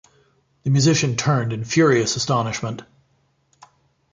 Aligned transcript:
The 0.63 0.71
musician 0.71 1.15
turned 1.15 1.53
in 1.53 1.63
furious 1.63 2.15
astonishment. 2.15 2.81